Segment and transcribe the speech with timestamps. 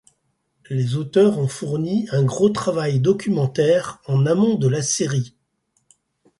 [0.71, 5.35] Les auteurs ont fourni un gros travail documentaire en amont de la série.